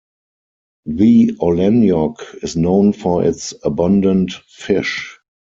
[0.87, 5.19] The Olenyok is known for its abundant fish.